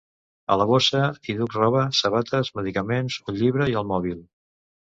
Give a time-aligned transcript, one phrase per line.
[0.53, 4.19] A la bossa hi duc roba, sabates, medicaments, un llibre i el mòbil!